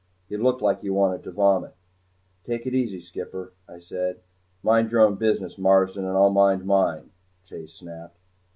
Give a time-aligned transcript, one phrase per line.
[0.29, 1.75] He looked like he wanted to vomit.
[2.43, 4.19] "Take it easy, skipper," I said.
[4.63, 7.11] "Mind your own business, Marsden and I'll mind mine,"
[7.45, 8.17] Chase snapped.